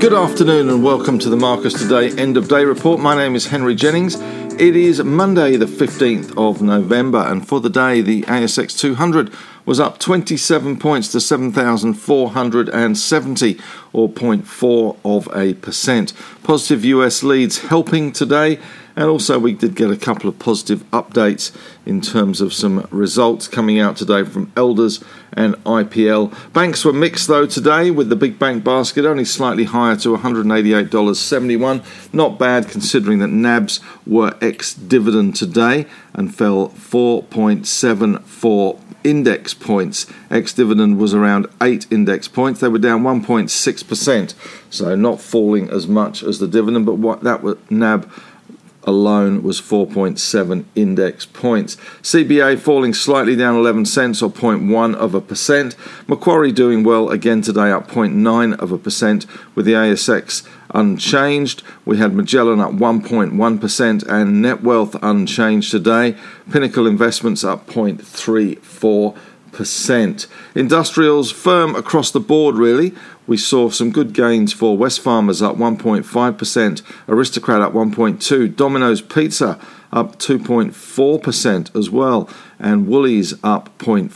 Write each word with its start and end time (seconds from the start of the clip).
Good 0.00 0.14
afternoon 0.14 0.70
and 0.70 0.82
welcome 0.82 1.18
to 1.18 1.28
the 1.28 1.36
Marcus 1.36 1.74
Today 1.74 2.10
End 2.18 2.38
of 2.38 2.48
Day 2.48 2.64
Report. 2.64 3.00
My 3.00 3.14
name 3.14 3.34
is 3.34 3.48
Henry 3.48 3.74
Jennings. 3.74 4.14
It 4.58 4.74
is 4.74 5.04
Monday, 5.04 5.58
the 5.58 5.66
15th 5.66 6.32
of 6.38 6.62
November, 6.62 7.18
and 7.18 7.46
for 7.46 7.60
the 7.60 7.68
day, 7.68 8.00
the 8.00 8.22
ASX 8.22 8.78
200 8.78 9.30
was 9.66 9.78
up 9.78 9.98
27 9.98 10.78
points 10.78 11.12
to 11.12 11.20
7,470 11.20 13.60
or 13.92 14.08
0.4 14.08 14.96
of 15.04 15.28
a 15.36 15.52
percent. 15.52 16.14
Positive 16.44 16.82
US 16.86 17.22
leads 17.22 17.58
helping 17.58 18.10
today 18.10 18.58
and 19.00 19.08
also, 19.08 19.38
we 19.38 19.54
did 19.54 19.76
get 19.76 19.90
a 19.90 19.96
couple 19.96 20.28
of 20.28 20.38
positive 20.38 20.84
updates 20.90 21.56
in 21.86 22.02
terms 22.02 22.42
of 22.42 22.52
some 22.52 22.86
results 22.90 23.48
coming 23.48 23.80
out 23.80 23.96
today 23.96 24.24
from 24.24 24.52
Elders 24.58 25.02
and 25.32 25.54
IPL. 25.64 26.52
Banks 26.52 26.84
were 26.84 26.92
mixed 26.92 27.26
though 27.26 27.46
today, 27.46 27.90
with 27.90 28.10
the 28.10 28.16
big 28.16 28.38
bank 28.38 28.62
basket 28.62 29.06
only 29.06 29.24
slightly 29.24 29.64
higher 29.64 29.96
to 29.96 30.14
$188.71. 30.14 32.12
Not 32.12 32.38
bad 32.38 32.68
considering 32.68 33.20
that 33.20 33.28
NABs 33.28 33.80
were 34.06 34.36
ex 34.42 34.74
dividend 34.74 35.34
today 35.34 35.86
and 36.12 36.34
fell 36.34 36.68
4.74 36.68 38.78
index 39.02 39.54
points. 39.54 40.06
Ex 40.30 40.52
dividend 40.52 40.98
was 40.98 41.14
around 41.14 41.46
8 41.62 41.86
index 41.90 42.28
points. 42.28 42.60
They 42.60 42.68
were 42.68 42.78
down 42.78 43.02
1.6%, 43.02 44.34
so 44.68 44.94
not 44.94 45.22
falling 45.22 45.70
as 45.70 45.88
much 45.88 46.22
as 46.22 46.38
the 46.38 46.46
dividend, 46.46 46.84
but 46.84 46.98
what 46.98 47.22
that 47.22 47.42
was 47.42 47.56
NAB 47.70 48.12
alone 48.84 49.42
was 49.42 49.60
4.7 49.60 50.64
index 50.74 51.26
points. 51.26 51.76
CBA 52.02 52.58
falling 52.58 52.94
slightly 52.94 53.36
down 53.36 53.56
11 53.56 53.86
cents 53.86 54.22
or 54.22 54.30
0.1 54.30 54.94
of 54.94 55.14
a 55.14 55.20
percent. 55.20 55.76
Macquarie 56.06 56.52
doing 56.52 56.82
well 56.82 57.10
again 57.10 57.42
today, 57.42 57.70
up 57.70 57.88
0.9 57.88 58.58
of 58.58 58.72
a 58.72 58.78
percent, 58.78 59.26
with 59.54 59.66
the 59.66 59.72
ASX 59.72 60.46
unchanged. 60.72 61.62
We 61.84 61.98
had 61.98 62.14
Magellan 62.14 62.60
up 62.60 62.72
1.1% 62.72 64.06
and 64.06 64.44
Netwealth 64.44 64.98
unchanged 65.02 65.70
today. 65.70 66.16
Pinnacle 66.50 66.86
Investments 66.86 67.44
up 67.44 67.66
0.34 67.66 69.16
percent. 69.52 70.26
Industrials 70.54 71.32
firm 71.32 71.74
across 71.74 72.10
the 72.10 72.20
board, 72.20 72.54
really. 72.56 72.94
We 73.30 73.36
saw 73.36 73.70
some 73.70 73.92
good 73.92 74.12
gains 74.12 74.52
for 74.52 74.76
Wesfarmers 74.76 75.40
up 75.40 75.54
1.5%, 75.54 76.82
Aristocrat 77.06 77.60
up 77.60 77.72
1.2, 77.72 78.56
Domino's 78.56 79.00
Pizza 79.00 79.56
up 79.92 80.18
2.4% 80.18 81.76
as 81.76 81.90
well, 81.90 82.28
and 82.58 82.88
Woolies 82.88 83.34
up 83.44 83.78
0.5. 83.78 84.10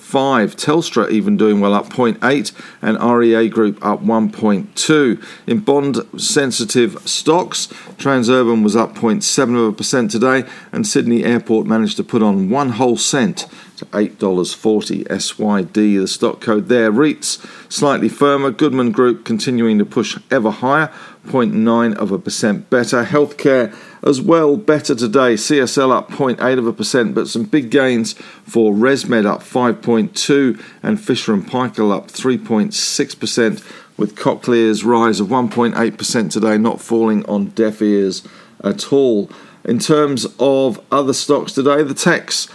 Telstra 0.57 1.09
even 1.13 1.37
doing 1.37 1.61
well 1.61 1.75
up 1.75 1.91
0.8, 1.91 2.53
and 2.83 3.01
REA 3.01 3.49
Group 3.49 3.79
up 3.87 4.03
1.2. 4.03 5.25
In 5.47 5.61
bond 5.61 6.01
sensitive 6.21 6.99
stocks, 7.09 7.69
Transurban 7.97 8.65
was 8.65 8.75
up 8.75 8.97
0.7% 8.97 10.11
today, 10.11 10.43
and 10.73 10.85
Sydney 10.85 11.23
Airport 11.23 11.69
managed 11.69 11.97
to 11.99 12.03
put 12.03 12.21
on 12.21 12.51
one 12.51 12.71
whole 12.71 12.97
cent 12.97 13.47
$8.40 13.91 15.07
SYD, 15.07 15.73
the 15.73 16.07
stock 16.07 16.41
code 16.41 16.69
there. 16.69 16.91
REITs 16.91 17.45
slightly 17.73 18.09
firmer, 18.09 18.51
Goodman 18.51 18.93
Group 18.93 19.25
continuing 19.25 19.79
to 19.79 19.85
push 19.85 20.19
ever 20.31 20.51
higher, 20.51 20.93
0.9 21.27 21.95
of 21.97 22.13
a 22.13 22.19
percent 22.19 22.69
better. 22.71 23.05
Healthcare 23.05 23.75
as 24.03 24.21
well 24.21 24.57
better 24.57 24.95
today. 24.95 25.35
CSL 25.35 25.91
up 25.91 26.11
0.8 26.11 26.59
of 26.59 26.67
a 26.67 26.73
percent, 26.73 27.15
but 27.15 27.29
some 27.29 27.45
big 27.45 27.71
gains 27.71 28.13
for 28.45 28.73
ResMed 28.73 29.27
up 29.27 29.41
5.2 29.41 30.63
and 30.83 31.01
Fisher 31.01 31.33
and 31.33 31.47
Paykel 31.47 31.95
up 31.95 32.09
3.6 32.09 33.19
percent, 33.19 33.63
with 33.97 34.17
Cochlear's 34.17 34.85
rise 34.85 35.21
of 35.21 35.29
1.8% 35.29 36.31
today, 36.31 36.59
not 36.59 36.81
falling 36.81 37.25
on 37.27 37.47
deaf 37.51 37.81
ears 37.81 38.27
at 38.63 38.93
all. 38.93 39.31
In 39.65 39.79
terms 39.79 40.27
of 40.39 40.81
other 40.93 41.15
stocks 41.15 41.53
today, 41.53 41.83
the 41.83 41.95
techs 41.95 42.49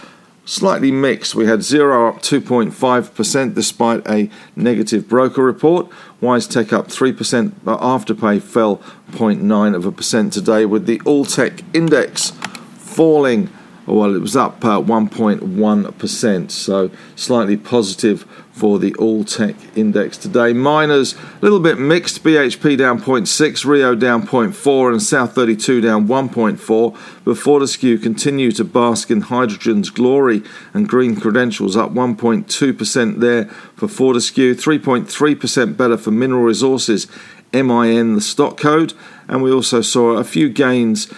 slightly 0.44 0.90
mixed. 0.90 1.34
We 1.34 1.46
had 1.46 1.60
Xero 1.60 2.08
up 2.08 2.22
2.5% 2.22 3.54
despite 3.54 4.08
a 4.08 4.30
negative 4.56 5.08
broker 5.08 5.44
report. 5.44 5.88
WiseTech 6.20 6.72
up 6.72 6.88
3%, 6.88 7.52
but 7.62 7.80
Afterpay 7.80 8.42
fell 8.42 8.78
0.9 9.12 9.74
of 9.74 9.86
a 9.86 9.92
percent 9.92 10.32
today, 10.32 10.66
with 10.66 10.86
the 10.86 11.00
All 11.04 11.24
Tech 11.24 11.62
Index 11.74 12.30
falling. 12.76 13.48
Well, 13.90 14.14
it 14.14 14.20
was 14.20 14.36
up 14.36 14.64
uh, 14.64 14.80
1.1%, 14.80 16.50
so 16.52 16.90
slightly 17.16 17.56
positive 17.56 18.22
for 18.52 18.78
the 18.78 18.94
all 18.94 19.24
tech 19.24 19.56
index 19.76 20.16
today. 20.16 20.52
Miners, 20.52 21.14
a 21.14 21.38
little 21.40 21.58
bit 21.58 21.76
mixed. 21.76 22.22
BHP 22.22 22.78
down 22.78 23.00
0.6, 23.00 23.64
Rio 23.64 23.96
down 23.96 24.24
0.4, 24.24 24.92
and 24.92 25.02
South 25.02 25.34
32 25.34 25.80
down 25.80 26.06
1.4. 26.06 26.98
But 27.24 27.36
Fortescue 27.36 27.98
continue 27.98 28.52
to 28.52 28.62
bask 28.62 29.10
in 29.10 29.22
hydrogen's 29.22 29.90
glory, 29.90 30.44
and 30.72 30.88
green 30.88 31.16
credentials 31.16 31.76
up 31.76 31.90
1.2% 31.90 33.18
there 33.18 33.46
for 33.74 33.88
Fortescue, 33.88 34.54
3.3% 34.54 35.76
better 35.76 35.96
for 35.96 36.12
mineral 36.12 36.44
resources. 36.44 37.08
MIN, 37.52 38.14
the 38.14 38.20
stock 38.20 38.56
code, 38.56 38.94
and 39.30 39.44
we 39.44 39.52
also 39.52 39.80
saw 39.80 40.16
a 40.16 40.24
few 40.24 40.48
gains 40.48 41.08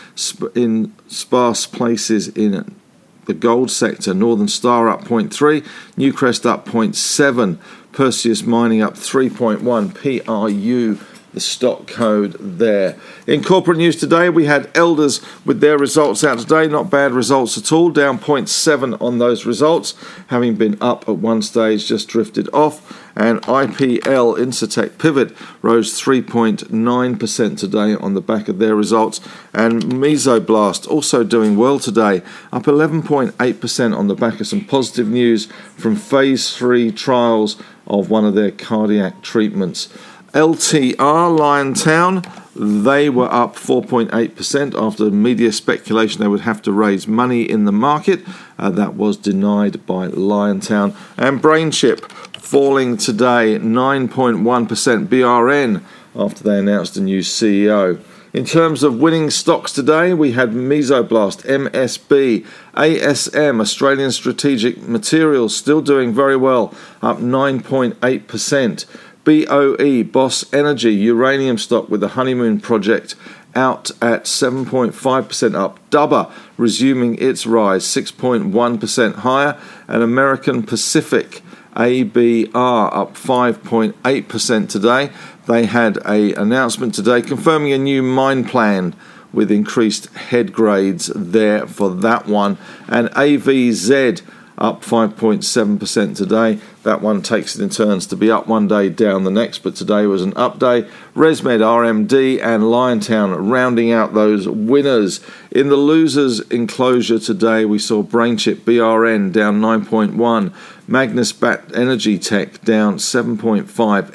in 0.55 0.95
sparse 1.09 1.67
places 1.67 2.29
in 2.29 2.77
the 3.25 3.33
gold 3.33 3.71
sector. 3.71 4.13
Northern 4.13 4.49
Star 4.49 4.91
up 4.91 5.05
0.3, 5.05 5.67
Newcrest 5.97 6.45
up 6.45 6.67
0.7, 6.67 7.59
Perseus 7.93 8.43
Mining 8.43 8.83
up 8.83 8.95
3.1, 8.95 9.95
PRU 9.95 10.99
the 11.33 11.41
stock 11.41 11.87
code 11.87 12.37
there. 12.39 12.97
In 13.27 13.43
corporate 13.43 13.79
news 13.79 13.97
today, 13.97 14.29
we 14.29 14.47
had 14.47 14.71
Elders 14.75 15.21
with 15.45 15.61
their 15.61 15.79
results 15.79 16.25
out 16.25 16.39
today. 16.39 16.67
Not 16.69 16.91
bad 16.91 17.13
results 17.13 17.57
at 17.57 17.73
all, 17.73 17.91
down 17.91 18.19
0.7 18.19 19.01
on 19.01 19.19
those 19.19 19.47
results, 19.47 19.95
having 20.29 20.57
been 20.57 20.77
up 20.81 21.09
at 21.09 21.17
one 21.17 21.43
stage, 21.43 21.87
just 21.87 22.09
drifted 22.09 22.49
off. 22.53 22.99
And 23.15 23.43
IPL 23.43 24.39
Incitec 24.39 24.99
Pivot 24.99 25.37
rose 25.61 26.01
3.9% 26.01 27.59
today 27.59 27.95
on 27.95 28.15
the 28.15 28.23
back 28.23 28.49
of 28.49 28.59
their 28.59 28.75
results. 28.75 29.21
And 29.53 29.83
Mesoblast 29.85 30.89
also 30.89 31.23
doing 31.23 31.57
well 31.57 31.79
today, 31.79 32.23
up 32.53 32.65
11.8% 32.65 33.97
on 33.97 34.09
the 34.09 34.15
back 34.15 34.41
of 34.41 34.47
some 34.47 34.65
positive 34.65 35.09
news 35.09 35.47
from 35.77 35.97
phase 35.97 36.57
three 36.57 36.91
trials 36.91 37.57
of 37.87 38.09
one 38.11 38.25
of 38.25 38.35
their 38.35 38.51
cardiac 38.51 39.23
treatments. 39.23 39.89
LTR, 40.33 40.97
Liontown, 40.97 42.27
they 42.55 43.11
were 43.11 43.31
up 43.31 43.57
4.8% 43.57 44.75
after 44.83 45.11
media 45.11 45.53
speculation 45.53 46.21
they 46.21 46.29
would 46.29 46.41
have 46.41 46.63
to 46.63 46.73
raise 46.73 47.07
money 47.07 47.43
in 47.43 47.65
the 47.65 47.73
market. 47.73 48.21
Uh, 48.59 48.71
that 48.71 48.95
was 48.95 49.19
denied 49.19 49.85
by 49.85 50.09
Liontown. 50.09 50.97
And 51.19 51.43
Brainchip 51.43 52.11
falling 52.37 52.97
today 52.97 53.59
9.1% 53.59 55.07
BRN 55.07 55.83
after 56.15 56.45
they 56.45 56.59
announced 56.59 56.97
a 56.97 57.01
new 57.01 57.21
CEO. 57.21 58.03
In 58.33 58.47
terms 58.47 58.83
of 58.83 58.99
winning 58.99 59.29
stocks 59.29 59.73
today, 59.73 60.15
we 60.15 60.33
had 60.33 60.53
Mesoblast, 60.53 61.45
MSB, 61.45 62.47
ASM, 62.75 63.61
Australian 63.61 64.11
Strategic 64.11 64.79
Materials, 64.81 65.55
still 65.55 65.83
doing 65.83 66.15
very 66.15 66.37
well, 66.37 66.73
up 67.03 67.19
9.8%. 67.19 68.87
BOE, 69.25 70.03
Boss 70.05 70.53
Energy, 70.53 70.93
uranium 70.95 71.59
stock 71.59 71.89
with 71.89 72.01
the 72.01 72.09
Honeymoon 72.09 72.61
project 72.61 73.15
out 73.55 73.91
at 74.01 74.25
7.5% 74.25 75.55
up. 75.55 75.79
Dubber 75.91 76.33
resuming 76.57 77.17
its 77.19 77.47
rise, 77.47 77.85
6.1% 77.85 79.15
higher. 79.17 79.59
And 79.87 80.03
American 80.03 80.63
Pacific, 80.63 81.43
ABR, 81.77 82.55
up 82.55 83.15
5.8% 83.15 84.69
today. 84.69 85.11
They 85.47 85.67
had 85.67 85.99
a 86.07 86.35
announcement 86.35 86.95
today 86.95 87.23
confirming 87.23 87.73
a 87.73 87.79
new 87.79 88.03
mine 88.03 88.45
plan 88.45 88.95
with 89.33 89.51
increased 89.51 90.07
head 90.15 90.53
grades 90.53 91.07
there 91.15 91.67
for 91.67 91.91
that 91.91 92.27
one. 92.27 92.59
And 92.89 93.09
AVZ 93.11 94.23
up 94.59 94.83
5.7% 94.83 96.17
today. 96.17 96.61
That 96.83 97.01
one 97.01 97.23
takes 97.23 97.55
it 97.55 97.63
in 97.63 97.71
turns 97.71 98.07
to 98.09 98.17
be 98.17 98.29
up 98.29 98.49
one 98.49 98.67
day, 98.67 98.89
down 98.89 99.23
the 99.23 99.31
next, 99.31 99.61
but 99.61 99.77
today 99.77 100.07
was 100.07 100.23
an 100.23 100.33
up 100.37 100.59
day. 100.59 100.83
ResMed, 101.15 101.61
RMD, 101.61 102.43
and 102.43 102.65
Liontown 102.65 103.49
rounding 103.51 103.93
out 103.93 104.15
those 104.15 104.49
winners. 104.49 105.21
In 105.53 105.69
the 105.69 105.77
losers 105.77 106.41
enclosure 106.41 107.21
today, 107.21 107.65
we 107.65 107.79
saw 107.79 108.03
Brainchip 108.03 108.57
BRN 108.63 109.33
down 109.33 109.61
9.1, 109.61 110.53
Magnis 110.89 111.39
Bat 111.39 111.71
Energy 111.77 112.19
Tech 112.19 112.61
down 112.63 112.97
7.5, 112.97 113.67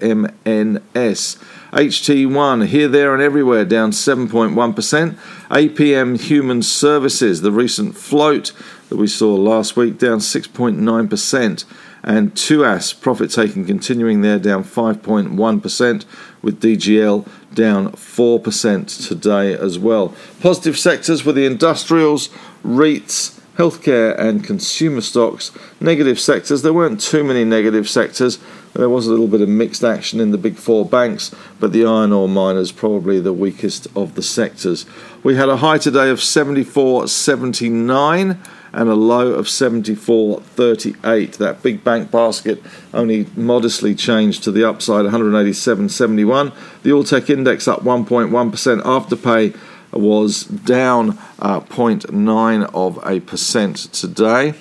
MNS. 0.01 1.37
HT1 1.71 2.67
here, 2.67 2.87
there, 2.89 3.13
and 3.13 3.21
everywhere 3.21 3.63
down 3.63 3.91
7.1%. 3.91 5.15
APM 5.49 6.19
Human 6.19 6.61
Services, 6.61 7.41
the 7.41 7.51
recent 7.51 7.95
float, 7.95 8.51
that 8.89 8.97
we 8.97 9.07
saw 9.07 9.35
last 9.35 9.77
week, 9.77 9.97
down 9.97 10.19
6.9%. 10.19 11.65
And 12.07 12.33
Tuas 12.35 12.97
profit 12.97 13.31
taking 13.31 13.65
continuing 13.65 14.21
there, 14.21 14.39
down 14.39 14.63
5.1%, 14.63 16.05
with 16.41 16.61
DGL 16.61 17.27
down 17.53 17.91
4% 17.91 19.07
today 19.07 19.53
as 19.53 19.77
well. 19.77 20.15
Positive 20.39 20.77
sectors 20.77 21.25
were 21.25 21.33
the 21.33 21.45
industrials, 21.45 22.29
REITs, 22.63 23.37
healthcare, 23.57 24.17
and 24.17 24.41
consumer 24.41 25.01
stocks. 25.01 25.51
Negative 25.81 26.17
sectors, 26.17 26.61
there 26.61 26.71
weren't 26.71 27.01
too 27.01 27.25
many 27.25 27.43
negative 27.43 27.89
sectors. 27.89 28.39
There 28.73 28.87
was 28.87 29.05
a 29.05 29.09
little 29.09 29.27
bit 29.27 29.41
of 29.41 29.49
mixed 29.49 29.83
action 29.83 30.21
in 30.21 30.31
the 30.31 30.37
big 30.37 30.55
four 30.55 30.85
banks, 30.85 31.35
but 31.59 31.73
the 31.73 31.85
iron 31.85 32.13
ore 32.13 32.29
miners 32.29 32.71
probably 32.71 33.19
the 33.19 33.33
weakest 33.33 33.85
of 33.97 34.15
the 34.15 34.23
sectors. 34.23 34.85
We 35.23 35.35
had 35.35 35.49
a 35.49 35.57
high 35.57 35.79
today 35.79 36.09
of 36.09 36.19
74.79 36.19 38.37
and 38.73 38.89
a 38.89 38.95
low 38.95 39.33
of 39.33 39.45
74.38. 39.47 41.37
That 41.37 41.63
big 41.63 41.83
bank 41.83 42.11
basket 42.11 42.61
only 42.93 43.27
modestly 43.35 43.95
changed 43.95 44.43
to 44.43 44.51
the 44.51 44.67
upside 44.67 45.05
187.71. 45.05 46.53
The 46.83 46.89
Alltech 46.89 47.29
index 47.29 47.67
up 47.67 47.81
1.1%. 47.81 48.81
Afterpay 48.81 49.57
was 49.91 50.43
down 50.43 51.17
uh, 51.39 51.61
0.9 51.61 52.69
of 52.73 52.99
a 53.05 53.19
percent 53.21 53.77
today 53.93 54.53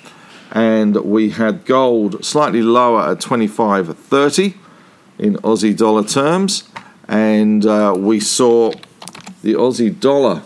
and 0.51 0.95
we 0.97 1.31
had 1.31 1.65
gold 1.65 2.23
slightly 2.23 2.61
lower 2.61 3.11
at 3.11 3.19
25.30 3.19 4.55
in 5.19 5.35
Aussie 5.37 5.75
dollar 5.75 6.03
terms, 6.03 6.63
and 7.07 7.65
uh, 7.65 7.93
we 7.97 8.19
saw 8.19 8.71
the 9.41 9.53
Aussie 9.53 9.97
dollar 9.99 10.43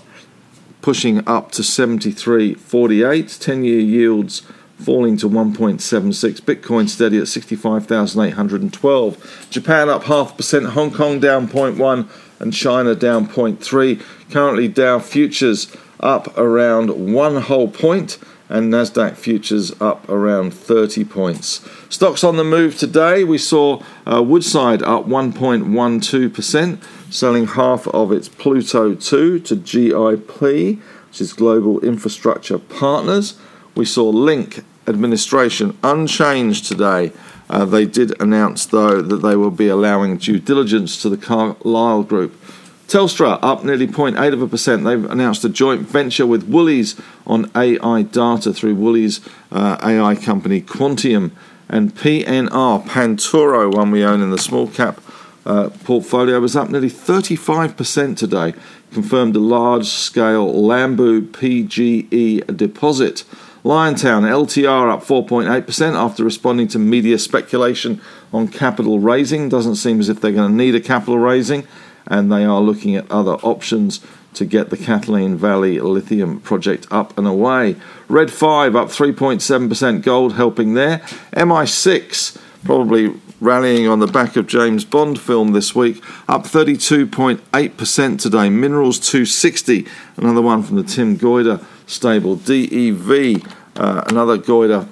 pushing 0.82 1.28
up 1.28 1.52
to 1.52 1.62
73.48, 1.62 3.40
10 3.40 3.64
year 3.64 3.80
yields 3.80 4.42
falling 4.78 5.18
to 5.18 5.30
1.76, 5.30 6.42
Bitcoin 6.42 6.90
steady 6.90 7.20
at 7.20 7.28
65,812, 7.28 9.48
Japan 9.52 9.90
up 9.90 10.06
half 10.06 10.36
percent, 10.36 10.66
Hong 10.68 10.92
Kong 10.92 11.20
down 11.20 11.48
0.1, 11.48 12.10
and 12.40 12.54
China 12.54 12.96
down 12.96 13.28
0.3. 13.28 14.02
Currently, 14.32 14.68
Dow 14.68 15.00
futures 15.00 15.76
up 16.00 16.36
around 16.38 17.14
one 17.14 17.42
whole 17.42 17.68
point 17.68 18.18
and 18.52 18.72
Nasdaq 18.72 19.16
futures 19.16 19.72
up 19.82 20.08
around 20.10 20.54
30 20.54 21.06
points. 21.06 21.68
Stocks 21.90 22.24
on 22.24 22.36
the 22.36 22.44
move 22.44 22.78
today. 22.78 23.24
We 23.24 23.38
saw 23.38 23.82
uh, 24.06 24.22
Woodside 24.22 24.84
up 24.84 25.08
1.12%, 25.08 26.84
selling 27.14 27.48
half 27.48 27.88
of 27.88 28.12
its 28.12 28.28
Pluto 28.28 28.94
2 28.94 29.40
to 29.40 29.56
GIP, 29.56 30.42
which 31.08 31.22
is 31.22 31.34
Global 31.34 31.80
Infrastructure 31.80 32.60
Partners. 32.60 33.40
We 33.76 33.86
saw 33.86 34.10
Link 34.10 34.64
administration 34.86 35.78
unchanged 35.84 36.66
today. 36.66 37.14
Uh, 37.50 37.66
they 37.66 37.86
did 37.86 38.20
announce, 38.22 38.66
though, 38.66 39.02
that 39.02 39.18
they 39.18 39.36
will 39.36 39.52
be 39.52 39.68
allowing 39.68 40.18
due 40.18 40.40
diligence 40.40 41.02
to 41.02 41.10
the 41.10 41.18
Carlyle 41.18 42.04
Group 42.04 42.34
Telstra 42.92 43.40
up 43.42 43.64
nearly 43.64 43.88
0.8 43.88 44.34
of 44.34 44.42
a 44.42 44.48
percent. 44.50 44.84
They've 44.84 45.10
announced 45.10 45.46
a 45.46 45.50
joint 45.50 45.88
venture 45.88 46.28
with 46.28 46.44
Woolies 46.44 47.00
on 47.26 47.50
AI 47.56 48.02
data 48.02 48.52
through 48.52 48.76
Woolies' 48.76 49.22
uh, 49.50 49.78
AI 49.82 50.16
company 50.16 50.62
Quantium. 50.62 51.32
And 51.70 51.96
PNR, 51.96 52.86
Pantoro, 52.86 53.74
one 53.74 53.92
we 53.92 54.04
own 54.04 54.22
in 54.22 54.32
the 54.32 54.38
small 54.38 54.68
cap 54.68 55.00
uh, 55.46 55.70
portfolio, 55.86 56.42
was 56.42 56.58
up 56.58 56.70
nearly 56.70 56.90
35% 56.90 58.18
today. 58.18 58.54
Confirmed 58.92 59.38
a 59.38 59.40
large 59.40 59.86
scale 59.86 60.54
Lambu 60.54 61.32
PGE 61.32 62.58
deposit. 62.58 63.24
Liontown 63.64 64.24
LTR 64.24 64.92
up 64.92 65.02
4.8% 65.06 65.94
after 65.94 66.26
responding 66.26 66.68
to 66.68 66.80
media 66.80 67.18
speculation 67.18 68.02
on 68.34 68.50
capital 68.50 69.00
raising. 69.00 69.48
Doesn't 69.48 69.76
seem 69.76 70.02
as 70.02 70.10
if 70.10 70.20
they're 70.20 70.34
going 70.34 70.52
to 70.52 70.58
need 70.58 70.76
a 70.76 70.82
capital 70.82 71.20
raising 71.20 71.66
and 72.08 72.32
they 72.32 72.44
are 72.44 72.62
looking 72.62 72.96
at 72.96 73.10
other 73.12 73.34
options 73.36 74.02
to 74.34 74.46
get 74.46 74.70
the 74.70 74.78
Kathleen 74.78 75.36
Valley 75.36 75.80
lithium 75.80 76.40
project 76.40 76.88
up 76.90 77.18
and 77.18 77.28
away. 77.28 77.76
Red 78.08 78.32
5 78.32 78.76
up 78.76 78.88
3.7%, 78.88 80.02
gold 80.04 80.34
helping 80.34 80.74
there. 80.74 81.00
MI6 81.34 82.38
probably 82.64 83.14
rallying 83.40 83.88
on 83.88 84.00
the 84.00 84.08
back 84.08 84.36
of 84.36 84.46
James 84.48 84.86
Bond 84.86 85.20
film 85.20 85.52
this 85.52 85.74
week, 85.76 86.02
up 86.28 86.44
32.8% 86.44 88.20
today. 88.20 88.50
Minerals 88.50 89.00
260, 89.00 89.88
another 90.18 90.42
one 90.42 90.64
from 90.64 90.78
the 90.78 90.84
Tim 90.84 91.18
Goyder 91.18 91.64
stable. 91.88 92.36
DEV, 92.36 93.44
uh, 93.76 94.04
another 94.08 94.38
Goyder 94.38 94.88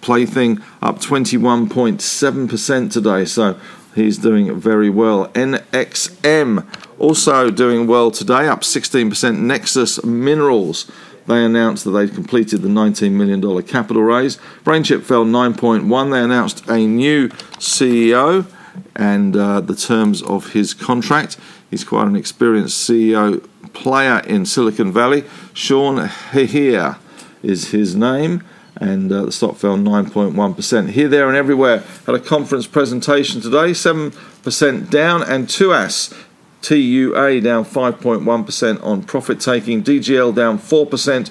plaything, 0.00 0.60
up 0.82 0.98
21.7% 0.98 2.92
today. 2.92 3.24
So 3.24 3.58
He's 3.94 4.18
doing 4.18 4.58
very 4.58 4.90
well. 4.90 5.30
NXM 5.74 6.64
also 7.00 7.50
doing 7.50 7.88
well 7.88 8.10
today, 8.10 8.46
up 8.46 8.60
16%. 8.60 9.38
Nexus 9.38 10.04
Minerals. 10.04 10.90
They 11.26 11.44
announced 11.44 11.84
that 11.84 11.90
they'd 11.90 12.14
completed 12.14 12.62
the 12.62 12.68
$19 12.68 13.12
million 13.12 13.62
capital 13.62 14.02
raise. 14.02 14.36
BrainChip 14.62 15.02
fell 15.02 15.24
9.1. 15.24 16.12
They 16.12 16.20
announced 16.20 16.68
a 16.68 16.86
new 16.86 17.28
CEO 17.58 18.46
and 18.94 19.36
uh, 19.36 19.60
the 19.60 19.74
terms 19.74 20.22
of 20.22 20.52
his 20.52 20.74
contract. 20.74 21.38
He's 21.70 21.82
quite 21.82 22.06
an 22.06 22.14
experienced 22.14 22.88
CEO 22.88 23.44
player 23.72 24.20
in 24.20 24.46
Silicon 24.46 24.92
Valley. 24.92 25.24
Sean 25.54 25.96
Hehir 26.06 26.98
is 27.42 27.70
his 27.70 27.96
name 27.96 28.44
and 28.76 29.12
uh, 29.12 29.26
the 29.26 29.32
stock 29.32 29.56
fell 29.56 29.76
9.1%. 29.76 30.90
Here, 30.90 31.08
there, 31.08 31.28
and 31.28 31.36
everywhere 31.36 31.82
had 32.06 32.14
a 32.14 32.20
conference 32.20 32.66
presentation 32.66 33.40
today, 33.40 33.70
7% 33.70 34.90
down, 34.90 35.22
and 35.22 35.46
Tuas 35.46 36.12
TUA 36.64 37.42
down 37.42 37.64
5.1% 37.64 38.84
on 38.84 39.02
profit 39.02 39.38
taking, 39.40 39.82
DGL 39.82 40.34
down 40.34 40.58
4%. 40.58 41.30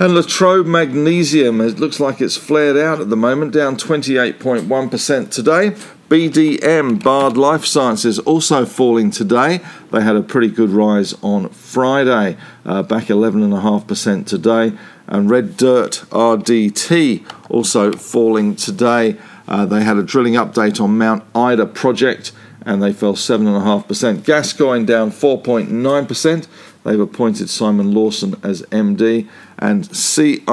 And 0.00 0.14
Latrobe 0.14 0.66
Magnesium, 0.66 1.60
it 1.60 1.80
looks 1.80 1.98
like 1.98 2.20
it's 2.20 2.36
flared 2.36 2.76
out 2.76 3.00
at 3.00 3.10
the 3.10 3.16
moment, 3.16 3.52
down 3.52 3.76
28.1% 3.76 5.30
today. 5.30 5.74
BDM, 6.08 7.02
Bard 7.02 7.36
Life 7.36 7.66
Sciences, 7.66 8.18
also 8.20 8.64
falling 8.64 9.10
today. 9.10 9.60
They 9.92 10.02
had 10.02 10.16
a 10.16 10.22
pretty 10.22 10.48
good 10.48 10.70
rise 10.70 11.14
on 11.22 11.50
Friday, 11.50 12.36
uh, 12.64 12.82
back 12.82 13.04
11.5% 13.04 14.26
today 14.26 14.76
and 15.08 15.30
Red 15.30 15.56
Dirt 15.56 16.04
RDT 16.10 17.24
also 17.50 17.92
falling 17.92 18.54
today. 18.54 19.16
Uh, 19.48 19.64
they 19.64 19.82
had 19.82 19.96
a 19.96 20.02
drilling 20.02 20.34
update 20.34 20.80
on 20.80 20.98
Mount 20.98 21.24
Ida 21.34 21.66
project 21.66 22.32
and 22.62 22.82
they 22.82 22.92
fell 22.92 23.14
7.5%. 23.14 24.24
Gascoyne 24.24 24.84
down 24.84 25.10
4.9%. 25.10 26.46
They've 26.84 27.00
appointed 27.00 27.48
Simon 27.48 27.92
Lawson 27.92 28.36
as 28.42 28.62
MD. 28.62 29.26
And 29.58 29.84
CIM, 29.84 30.44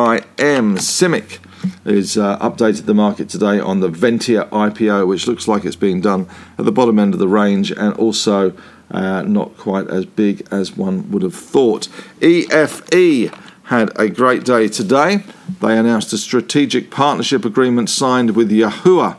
CIMIC, 0.77 1.39
is 1.85 2.17
uh, 2.17 2.37
updated 2.39 2.85
the 2.85 2.93
market 2.93 3.29
today 3.29 3.59
on 3.59 3.79
the 3.79 3.89
Ventia 3.89 4.49
IPO, 4.49 5.07
which 5.07 5.27
looks 5.27 5.47
like 5.47 5.65
it's 5.65 5.75
being 5.75 6.01
done 6.01 6.27
at 6.57 6.65
the 6.65 6.71
bottom 6.71 6.99
end 6.99 7.13
of 7.13 7.19
the 7.19 7.27
range 7.27 7.71
and 7.71 7.93
also 7.95 8.53
uh, 8.91 9.21
not 9.23 9.57
quite 9.57 9.87
as 9.89 10.05
big 10.05 10.47
as 10.51 10.77
one 10.77 11.09
would 11.11 11.21
have 11.21 11.35
thought. 11.35 11.87
EFE 12.21 13.33
had 13.65 13.91
a 13.99 14.09
great 14.09 14.43
day 14.43 14.67
today. 14.67 15.23
They 15.59 15.77
announced 15.77 16.13
a 16.13 16.17
strategic 16.17 16.91
partnership 16.91 17.45
agreement 17.45 17.89
signed 17.89 18.35
with 18.35 18.51
Yahoo, 18.51 19.15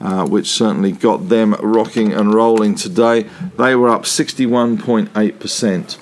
uh, 0.00 0.26
which 0.26 0.48
certainly 0.48 0.92
got 0.92 1.28
them 1.28 1.52
rocking 1.60 2.12
and 2.12 2.32
rolling 2.32 2.74
today. 2.74 3.26
They 3.58 3.74
were 3.74 3.90
up 3.90 4.04
61.8%. 4.04 5.98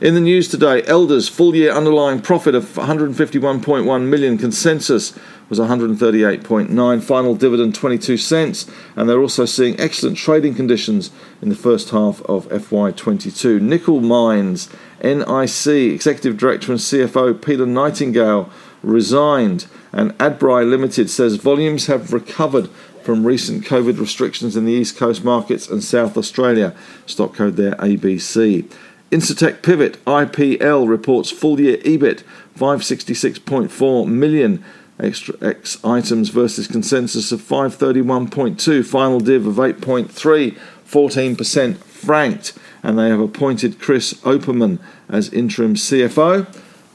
In 0.00 0.14
the 0.14 0.20
news 0.20 0.46
today, 0.46 0.84
Elders 0.84 1.28
full 1.28 1.56
year 1.56 1.72
underlying 1.72 2.20
profit 2.20 2.54
of 2.54 2.66
151.1 2.66 4.06
million 4.06 4.38
consensus 4.38 5.12
was 5.48 5.58
138.9 5.58 7.02
final 7.02 7.34
dividend 7.34 7.74
22 7.74 8.16
cents. 8.16 8.70
And 8.94 9.08
they're 9.08 9.20
also 9.20 9.44
seeing 9.44 9.78
excellent 9.80 10.16
trading 10.16 10.54
conditions 10.54 11.10
in 11.42 11.48
the 11.48 11.56
first 11.56 11.90
half 11.90 12.22
of 12.26 12.48
FY22 12.48 13.60
nickel 13.60 14.00
mines 14.00 14.68
NIC 15.02 15.66
executive 15.66 16.36
director 16.36 16.70
and 16.70 16.80
CFO 16.80 17.44
Peter 17.44 17.66
Nightingale 17.66 18.50
resigned. 18.84 19.66
And 19.90 20.16
Adbri 20.18 20.70
Limited 20.70 21.10
says 21.10 21.36
volumes 21.36 21.86
have 21.86 22.12
recovered 22.12 22.70
from 23.02 23.26
recent 23.26 23.64
COVID 23.64 23.98
restrictions 23.98 24.56
in 24.56 24.64
the 24.64 24.72
East 24.72 24.96
Coast 24.96 25.24
markets 25.24 25.68
and 25.68 25.82
South 25.82 26.16
Australia. 26.16 26.76
Stock 27.06 27.34
code 27.34 27.56
there 27.56 27.72
ABC 27.72 28.70
Incitec 29.10 29.62
Pivot 29.62 30.04
IPL 30.04 30.88
reports 30.88 31.30
full 31.30 31.60
year 31.60 31.78
EBIT 31.78 32.22
566.4 32.58 34.06
million. 34.06 34.64
Extra 35.00 35.34
X 35.40 35.82
items 35.84 36.30
versus 36.30 36.66
consensus 36.66 37.30
of 37.30 37.40
531.2 37.40 38.84
final 38.84 39.20
div 39.20 39.46
of 39.46 39.54
8.3 39.54 40.58
14% 40.88 41.76
franked. 41.76 42.58
And 42.82 42.98
they 42.98 43.08
have 43.08 43.20
appointed 43.20 43.78
Chris 43.78 44.14
Operman 44.14 44.78
as 45.08 45.32
interim 45.32 45.74
CFO 45.74 46.46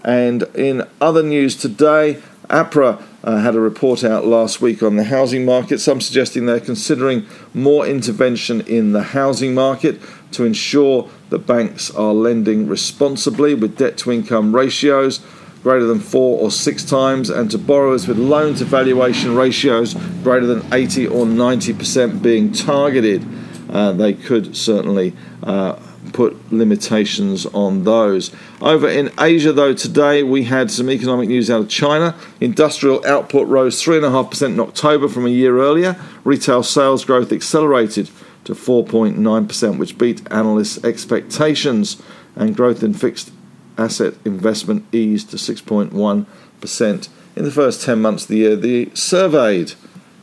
And 0.03 0.43
in 0.53 0.84
other 1.00 1.24
news 1.24 1.55
today, 1.55 2.22
APRA 2.50 3.01
uh, 3.24 3.38
had 3.38 3.55
a 3.55 3.60
report 3.60 4.03
out 4.03 4.25
last 4.25 4.60
week 4.60 4.84
on 4.84 4.98
the 4.98 5.05
housing 5.05 5.46
market, 5.46 5.79
some 5.79 6.01
suggesting 6.01 6.46
they're 6.46 6.60
considering 6.60 7.25
more 7.53 7.86
intervention 7.86 8.62
in 8.62 8.91
the 8.91 9.03
housing 9.03 9.53
market 9.53 10.01
to 10.32 10.43
ensure 10.43 11.10
that 11.34 11.48
banks 11.48 11.90
are 11.90 12.13
lending 12.13 12.68
responsibly 12.68 13.56
with 13.56 13.75
debt 13.75 13.98
to 13.98 14.12
income 14.12 14.56
ratios 14.56 15.20
greater 15.63 15.86
than 15.86 16.00
four 16.00 16.40
or 16.40 16.52
six 16.52 16.84
times, 16.84 17.30
and 17.30 17.50
to 17.50 17.58
borrowers 17.58 18.06
with 18.08 18.18
loan 18.18 18.54
to 18.54 18.66
valuation 18.66 19.34
ratios 19.34 19.94
greater 20.22 20.46
than 20.46 20.62
80 20.74 21.08
or 21.08 21.25
90% 21.25 22.22
being 22.22 22.52
targeted. 22.52 23.25
Uh, 23.70 23.94
they 23.94 24.13
could 24.13 24.56
certainly 24.56 25.13
uh, 25.42 25.80
put 26.12 26.52
limitations 26.52 27.46
on 27.48 27.86
those. 27.86 28.30
Over 28.62 28.90
in 28.90 29.10
Asia, 29.18 29.54
though, 29.54 29.74
today 29.74 30.22
we 30.22 30.44
had 30.44 30.70
some 30.70 30.90
economic 30.90 31.30
news 31.30 31.50
out 31.50 31.62
of 31.62 31.70
China. 31.70 32.13
Industrial 32.42 33.04
output 33.06 33.48
rose 33.48 33.82
3.5% 33.82 34.48
in 34.48 34.60
October 34.60 35.08
from 35.08 35.25
a 35.25 35.30
year 35.30 35.60
earlier. 35.60 35.96
Retail 36.25 36.62
sales 36.62 37.06
growth 37.06 37.32
accelerated 37.32 38.10
to 38.45 38.53
4.9%, 38.53 39.77
which 39.77 39.97
beat 39.97 40.21
analysts' 40.31 40.83
expectations, 40.83 42.01
and 42.35 42.55
growth 42.55 42.83
in 42.83 42.93
fixed 42.93 43.31
asset 43.77 44.13
investment 44.25 44.85
eased 44.93 45.29
to 45.31 45.38
6.1% 45.38 47.09
in 47.35 47.43
the 47.43 47.51
first 47.51 47.81
10 47.83 48.01
months 48.01 48.23
of 48.23 48.29
the 48.29 48.38
year. 48.38 48.55
The 48.55 48.91
surveyed 48.93 49.73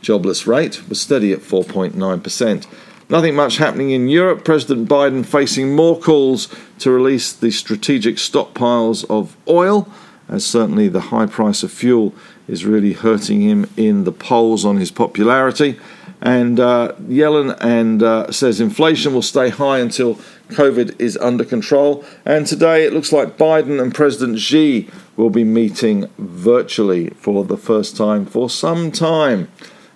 jobless 0.01 0.47
rate 0.47 0.87
was 0.89 0.99
steady 0.99 1.31
at 1.31 1.39
4.9%. 1.39 2.67
Nothing 3.09 3.35
much 3.35 3.57
happening 3.57 3.91
in 3.91 4.07
Europe. 4.07 4.45
President 4.45 4.87
Biden 4.87 5.25
facing 5.25 5.75
more 5.75 5.99
calls 5.99 6.47
to 6.79 6.91
release 6.91 7.33
the 7.33 7.51
strategic 7.51 8.15
stockpiles 8.15 9.03
of 9.09 9.35
oil, 9.47 9.89
as 10.29 10.45
certainly 10.45 10.87
the 10.87 11.01
high 11.01 11.25
price 11.25 11.61
of 11.61 11.71
fuel 11.71 12.13
is 12.47 12.65
really 12.65 12.93
hurting 12.93 13.41
him 13.41 13.69
in 13.75 14.05
the 14.05 14.13
polls 14.13 14.63
on 14.63 14.77
his 14.77 14.91
popularity. 14.91 15.77
And 16.21 16.59
uh, 16.59 16.93
Yellen 17.01 17.57
and 17.61 18.03
uh, 18.03 18.31
says 18.31 18.61
inflation 18.61 19.13
will 19.13 19.23
stay 19.23 19.49
high 19.49 19.79
until 19.79 20.15
COVID 20.49 20.99
is 20.99 21.17
under 21.17 21.43
control. 21.43 22.05
And 22.25 22.45
today 22.45 22.85
it 22.85 22.93
looks 22.93 23.11
like 23.11 23.37
Biden 23.37 23.81
and 23.81 23.93
President 23.93 24.39
Xi 24.39 24.87
will 25.17 25.31
be 25.31 25.43
meeting 25.43 26.09
virtually 26.17 27.09
for 27.11 27.43
the 27.43 27.57
first 27.57 27.97
time 27.97 28.25
for 28.25 28.49
some 28.49 28.91
time. 28.91 29.49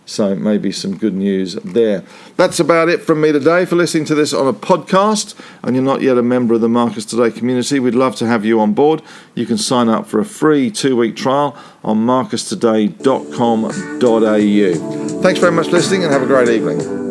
So 0.07 0.35
maybe 0.35 0.71
some 0.71 0.97
good 0.97 1.15
news 1.15 1.55
there. 1.55 2.03
That's 2.37 2.59
about 2.59 2.89
it 2.89 3.01
from 3.01 3.21
me 3.21 3.31
today. 3.31 3.65
For 3.65 3.75
listening 3.75 4.05
to 4.05 4.15
this 4.15 4.33
on 4.33 4.47
a 4.47 4.53
podcast 4.53 5.35
and 5.63 5.75
you're 5.75 5.83
not 5.83 6.01
yet 6.01 6.17
a 6.17 6.23
member 6.23 6.53
of 6.53 6.61
the 6.61 6.69
Marcus 6.69 7.05
Today 7.05 7.31
community, 7.31 7.79
we'd 7.79 7.95
love 7.95 8.15
to 8.17 8.27
have 8.27 8.45
you 8.45 8.59
on 8.59 8.73
board. 8.73 9.01
You 9.33 9.47
can 9.47 9.57
sign 9.57 9.89
up 9.89 10.05
for 10.05 10.19
a 10.19 10.25
free 10.25 10.69
two 10.69 10.95
week 10.95 11.15
trial 11.15 11.57
on 11.83 12.05
marcustoday.com.au. 12.05 15.04
Thanks 15.25 15.39
very 15.39 15.51
much 15.51 15.65
for 15.65 15.71
listening 15.71 16.03
and 16.03 16.13
have 16.13 16.21
a 16.21 16.27
great 16.27 16.49
evening. 16.49 17.04